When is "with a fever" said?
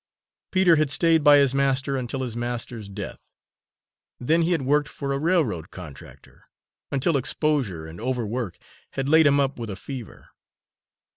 9.59-10.29